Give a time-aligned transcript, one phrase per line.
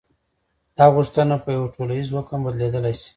[0.77, 3.09] دا غوښتنه په یوه ټولیز حکم بدلېدلی شي.